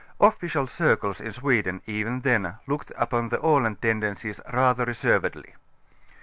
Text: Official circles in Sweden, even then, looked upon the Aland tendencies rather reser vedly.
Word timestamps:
Official 0.19 0.65
circles 0.65 1.21
in 1.21 1.31
Sweden, 1.31 1.79
even 1.85 2.21
then, 2.21 2.55
looked 2.65 2.91
upon 2.97 3.29
the 3.29 3.39
Aland 3.39 3.83
tendencies 3.83 4.41
rather 4.51 4.83
reser 4.83 5.19
vedly. 5.21 5.53